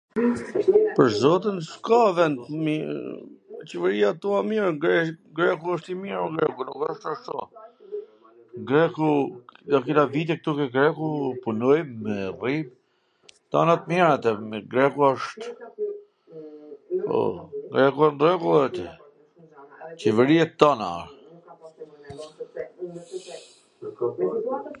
[0.93, 2.85] pwr zotin, s ka vend t mii...,
[3.71, 4.63] qeveria ktu a mir,
[5.39, 7.37] greku asht i mir, nuk asht ashtu.
[8.71, 9.09] Greku,
[9.75, 11.07] na kena vite ktu ke greku,
[11.45, 11.89] punojm,
[12.39, 12.67] rrijm,
[13.55, 15.43] tana t mirat, me, greku asht
[17.77, 18.85] n rregull ore ti,
[20.03, 20.91] qeveria e t tana...